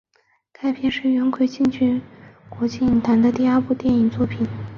[0.51, 2.01] 该片是元奎进军
[2.49, 4.47] 国际影坛的第二部电影作品。